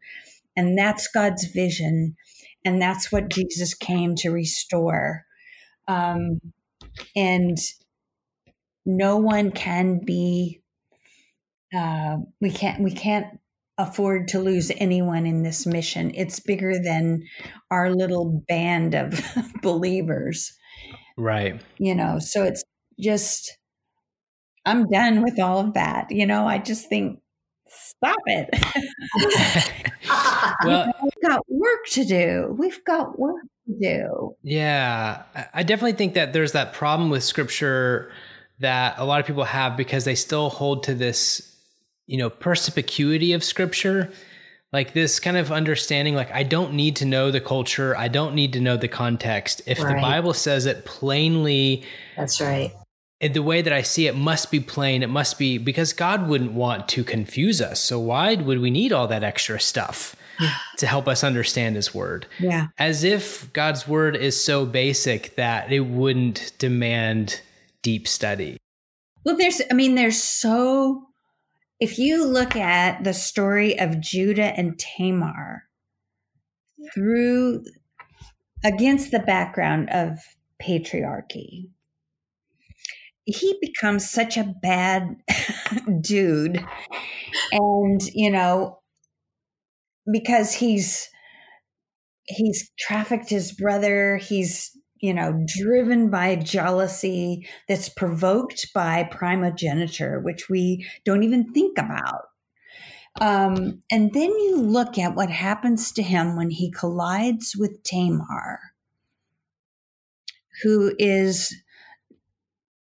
[0.57, 2.17] And that's God's vision
[2.65, 5.25] and that's what Jesus came to restore.
[5.87, 6.41] Um,
[7.17, 7.57] and
[8.85, 10.63] no one can be
[11.77, 13.39] uh, we can't we can't
[13.79, 16.11] afford to lose anyone in this mission.
[16.15, 17.23] It's bigger than
[17.71, 19.21] our little band of
[19.63, 20.53] believers.
[21.17, 21.61] Right.
[21.79, 22.63] You know, so it's
[22.99, 23.57] just,
[24.67, 26.11] I'm done with all of that.
[26.11, 27.21] You know, I just think,
[27.69, 28.49] stop it.
[30.65, 32.55] well, we've got work to do.
[32.59, 34.37] We've got work to do.
[34.43, 35.23] Yeah.
[35.55, 38.13] I definitely think that there's that problem with scripture
[38.61, 41.57] that a lot of people have because they still hold to this,
[42.07, 44.11] you know, perspicuity of scripture
[44.73, 48.35] like this kind of understanding like i don't need to know the culture i don't
[48.35, 49.95] need to know the context if right.
[49.95, 51.83] the bible says it plainly
[52.17, 52.73] that's right
[53.21, 55.03] the way that i see it must be plain.
[55.03, 57.81] It must be because god wouldn't want to confuse us.
[57.81, 60.15] So why would we need all that extra stuff
[60.77, 62.27] to help us understand his word?
[62.39, 62.69] Yeah.
[62.79, 67.41] As if god's word is so basic that it wouldn't demand
[67.83, 68.59] deep study.
[69.25, 71.09] Well there's i mean there's so
[71.81, 75.65] if you look at the story of Judah and Tamar
[76.93, 77.65] through
[78.65, 80.19] against the background of
[80.61, 81.71] patriarchy,
[83.29, 85.17] he becomes such a bad
[86.01, 86.65] dude.
[87.53, 88.81] And, you know,
[90.11, 91.09] because he's
[92.25, 94.71] he's trafficked his brother, he's
[95.01, 102.23] you know, driven by jealousy that's provoked by primogeniture, which we don't even think about.
[103.21, 108.59] Um, and then you look at what happens to him when he collides with Tamar,
[110.63, 111.55] who is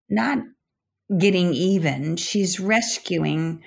[0.08, 0.38] not
[1.18, 3.62] getting even, she's rescuing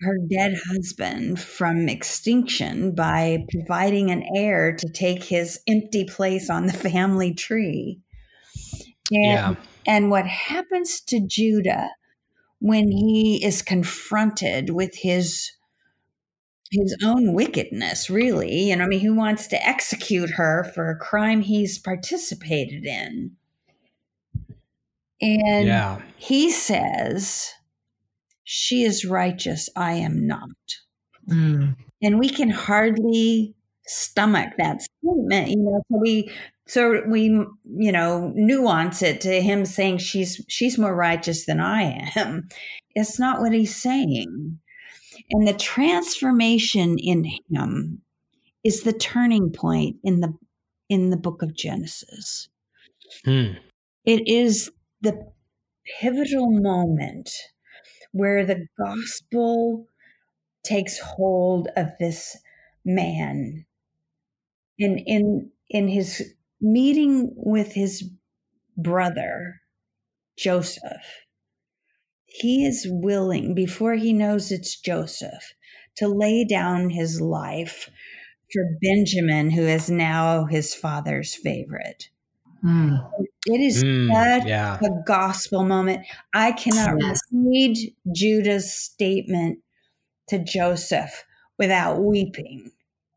[0.00, 6.66] her dead husband from extinction by providing an heir to take his empty place on
[6.66, 8.00] the family tree.
[9.10, 9.54] And, yeah.
[9.86, 11.90] and what happens to Judah
[12.58, 15.50] when he is confronted with his
[16.72, 18.70] his own wickedness, really.
[18.70, 23.32] You know, I mean, who wants to execute her for a crime he's participated in?
[25.22, 26.02] And yeah.
[26.16, 27.52] he says,
[28.42, 30.48] She is righteous, I am not.
[31.28, 31.76] Mm.
[32.02, 33.54] And we can hardly
[33.86, 35.82] stomach that statement, you know.
[35.90, 36.30] So we
[36.66, 42.10] so we you know nuance it to him saying she's she's more righteous than I
[42.16, 42.48] am.
[42.94, 44.58] It's not what he's saying.
[45.30, 48.02] And the transformation in him
[48.62, 50.34] is the turning point in the
[50.90, 52.50] in the book of Genesis.
[53.24, 53.52] Hmm.
[54.04, 54.70] It is
[55.02, 55.32] the
[56.00, 57.30] pivotal moment
[58.12, 59.86] where the gospel
[60.64, 62.36] takes hold of this
[62.84, 63.66] man
[64.78, 68.10] in in in his meeting with his
[68.76, 69.60] brother
[70.36, 71.22] Joseph
[72.34, 75.54] he is willing, before he knows it's Joseph,
[75.96, 77.90] to lay down his life
[78.50, 82.08] for Benjamin, who is now his father's favorite.
[82.64, 83.10] Mm.
[83.46, 84.78] It is mm, such yeah.
[84.82, 86.06] a gospel moment.
[86.32, 87.20] I cannot yes.
[87.32, 87.76] read
[88.14, 89.58] Judah's statement
[90.28, 91.24] to Joseph
[91.58, 92.70] without weeping.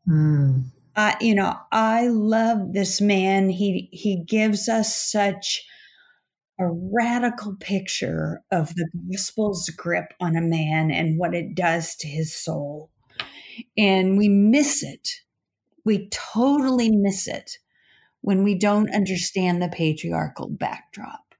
[0.08, 0.64] Mm.
[0.96, 3.50] Uh, you know, I love this man.
[3.50, 5.64] He he gives us such
[6.58, 12.08] a radical picture of the gospel's grip on a man and what it does to
[12.08, 12.90] his soul.
[13.76, 15.08] And we miss it.
[15.84, 17.58] We totally miss it
[18.26, 21.36] when we don't understand the patriarchal backdrop.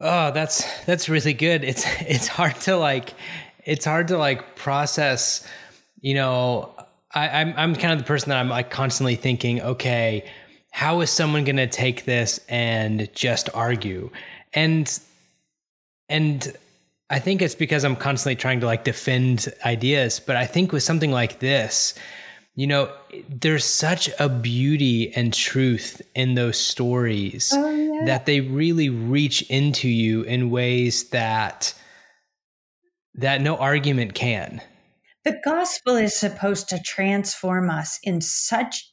[0.00, 1.64] Oh, that's that's really good.
[1.64, 3.14] It's it's hard to like
[3.64, 5.44] it's hard to like process,
[6.00, 6.72] you know,
[7.12, 10.30] I, I'm I'm kind of the person that I'm like constantly thinking, okay,
[10.70, 14.10] how is someone gonna take this and just argue?
[14.54, 15.00] and
[16.08, 16.56] and
[17.10, 20.84] I think it's because I'm constantly trying to like defend ideas, but I think with
[20.84, 21.94] something like this,
[22.58, 22.90] you know,
[23.28, 28.04] there's such a beauty and truth in those stories oh, yeah.
[28.06, 31.72] that they really reach into you in ways that
[33.14, 34.60] that no argument can.
[35.24, 38.92] The gospel is supposed to transform us in such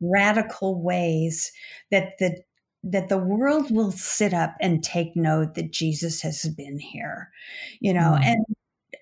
[0.00, 1.52] radical ways
[1.90, 2.40] that the
[2.82, 7.28] that the world will sit up and take note that Jesus has been here,
[7.78, 8.24] you know, mm.
[8.24, 8.46] and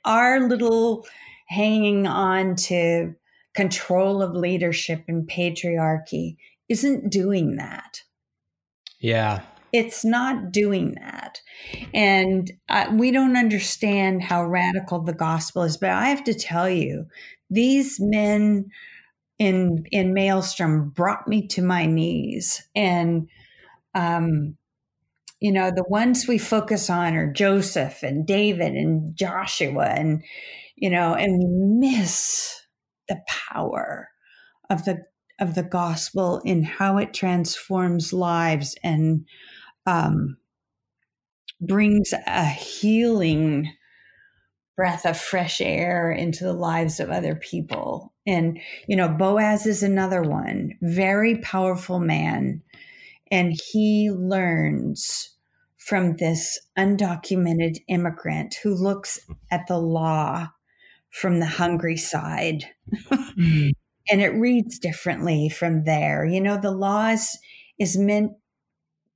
[0.05, 1.07] our little
[1.47, 3.14] hanging on to
[3.55, 6.36] control of leadership and patriarchy
[6.68, 8.02] isn't doing that.
[8.98, 9.42] Yeah.
[9.72, 11.40] It's not doing that.
[11.92, 15.76] And uh, we don't understand how radical the gospel is.
[15.76, 17.07] But I have to tell you,
[17.50, 18.70] these men
[19.38, 22.62] in in Malestrom brought me to my knees.
[22.74, 23.28] And
[23.94, 24.57] um,
[25.40, 30.24] you know, the ones we focus on are Joseph and David and Joshua, and,
[30.76, 32.63] you know, and we miss
[33.09, 34.09] the power
[34.70, 35.05] of the
[35.40, 39.26] of the gospel in how it transforms lives and
[39.84, 40.36] um,
[41.61, 43.68] brings a healing
[44.76, 48.12] breath of fresh air into the lives of other people.
[48.26, 52.62] And, you know, Boaz is another one, very powerful man
[53.30, 55.30] and he learns
[55.76, 59.18] from this undocumented immigrant who looks
[59.50, 60.48] at the law
[61.14, 62.66] from the hungry side.
[63.10, 63.70] mm-hmm.
[64.10, 66.26] And it reads differently from there.
[66.26, 67.38] You know, the law is,
[67.78, 68.32] is meant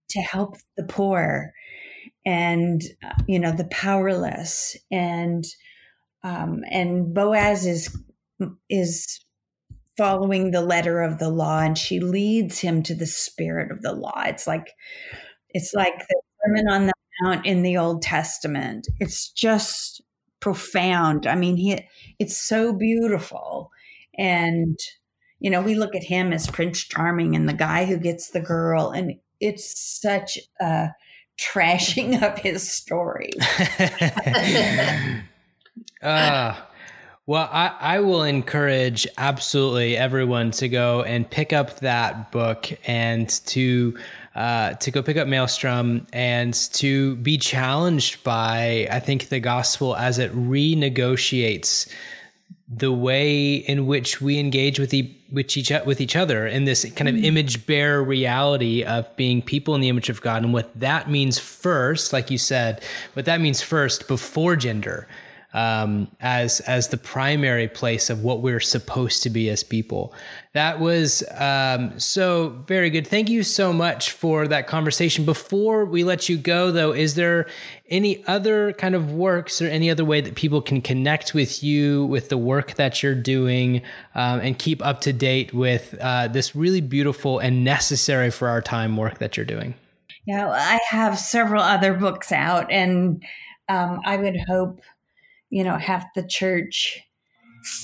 [0.09, 1.53] to help the poor
[2.24, 4.78] and, uh, you know, the powerless.
[4.90, 5.44] And,
[6.24, 7.94] um, and Boaz is,
[8.70, 9.20] is
[9.99, 13.92] following the letter of the law and she leads him to the spirit of the
[13.92, 14.70] law it's like
[15.51, 20.01] it's like the sermon on the mount in the old testament it's just
[20.41, 21.26] profound.
[21.26, 21.86] I mean he
[22.18, 23.70] it's so beautiful.
[24.16, 24.78] And
[25.41, 28.41] you know we look at him as prince charming and the guy who gets the
[28.41, 30.89] girl and it's such a
[31.41, 33.30] trashing of his story.
[36.03, 36.55] Uh
[37.28, 43.28] Well, I, I will encourage absolutely everyone to go and pick up that book and
[43.49, 43.99] to
[44.35, 49.97] uh, to go pick up Malestrom and to be challenged by I think the gospel
[49.97, 51.91] as it renegotiates
[52.70, 56.85] the way in which we engage with, e- with each with each other in this
[56.93, 57.24] kind of mm.
[57.24, 61.39] image bearer reality of being people in the image of God and what that means
[61.39, 62.83] first, like you said,
[63.14, 65.09] what that means first before gender
[65.55, 70.12] um, as as the primary place of what we're supposed to be as people.
[70.53, 73.07] That was um, so very good.
[73.07, 75.24] Thank you so much for that conversation.
[75.24, 77.46] Before we let you go, though, is there
[77.88, 82.05] any other kind of works or any other way that people can connect with you,
[82.07, 83.82] with the work that you're doing,
[84.14, 88.61] um, and keep up to date with uh, this really beautiful and necessary for our
[88.61, 89.74] time work that you're doing?
[90.26, 93.24] Yeah, I have several other books out, and
[93.70, 94.80] um, I would hope,
[95.51, 97.01] you know, Half the Church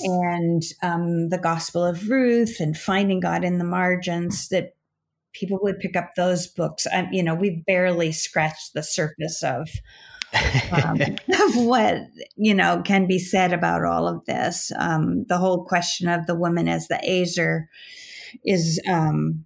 [0.02, 4.74] and um, the Gospel of Ruth and Finding God in the Margins that
[5.32, 6.86] people would pick up those books.
[6.92, 9.68] Um, you know, we've barely scratched the surface of
[10.72, 11.00] um,
[11.40, 11.98] of what
[12.36, 14.72] you know can be said about all of this.
[14.78, 17.68] Um, the whole question of the woman as the Ezer
[18.44, 19.44] is, um,